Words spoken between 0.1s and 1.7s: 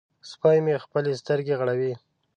سپی مې خپلې سترګې